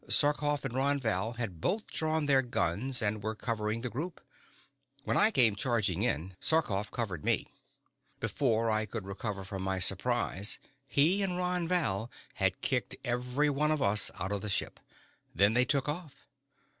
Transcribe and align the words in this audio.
Sarkoff 0.09 0.65
and 0.65 0.73
Ron 0.73 0.99
Val 0.99 1.33
had 1.33 1.61
both 1.61 1.85
drawn 1.85 2.25
their 2.25 2.41
guns 2.41 3.03
and 3.03 3.21
were 3.21 3.35
covering 3.35 3.81
the 3.81 3.89
group. 3.91 4.19
When 5.03 5.15
I 5.15 5.29
came 5.29 5.55
charging 5.55 6.01
in, 6.01 6.35
Sarkoff 6.39 6.89
covered 6.89 7.23
me. 7.23 7.45
Before 8.19 8.71
I 8.71 8.87
could 8.87 9.05
recover 9.05 9.43
from 9.43 9.61
my 9.61 9.77
surprise, 9.77 10.57
he 10.87 11.21
and 11.21 11.37
Ron 11.37 11.67
Val 11.67 12.09
had 12.33 12.61
kicked 12.61 12.95
every 13.05 13.51
one 13.51 13.69
of 13.69 13.79
us 13.83 14.09
out 14.19 14.31
of 14.31 14.41
the 14.41 14.49
ship. 14.49 14.79
Then 15.35 15.53
they 15.53 15.65
took 15.65 15.87
off." 15.87 16.25